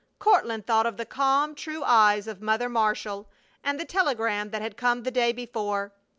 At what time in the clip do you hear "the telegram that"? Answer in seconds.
3.79-4.63